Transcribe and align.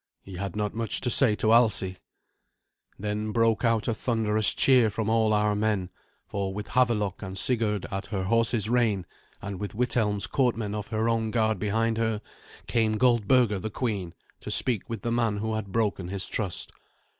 He 0.23 0.33
had 0.37 0.55
not 0.55 0.73
much 0.73 0.99
to 1.01 1.11
say 1.11 1.35
to 1.35 1.51
Alsi. 1.53 1.97
Then 2.97 3.31
broke 3.31 3.63
out 3.63 3.87
a 3.87 3.93
thunderous 3.93 4.55
cheer 4.55 4.89
from 4.89 5.11
all 5.11 5.31
our 5.31 5.53
men, 5.53 5.91
for 6.25 6.55
with 6.55 6.69
Havelok 6.69 7.21
and 7.21 7.37
Sigurd 7.37 7.85
at 7.91 8.07
her 8.07 8.23
horse's 8.23 8.67
rein, 8.67 9.05
and 9.43 9.59
with 9.59 9.75
Withelm's 9.75 10.25
courtmen 10.25 10.73
of 10.73 10.87
her 10.87 11.07
own 11.07 11.29
guard 11.29 11.59
behind 11.59 11.99
her, 11.99 12.19
came 12.65 12.97
Goldberga 12.97 13.59
the 13.59 13.69
queen 13.69 14.15
to 14.39 14.49
speak 14.49 14.89
with 14.89 15.03
the 15.03 15.11
man 15.11 15.37
who 15.37 15.53
had 15.53 15.67
broken 15.71 16.07
his 16.07 16.25
trust. 16.25 16.71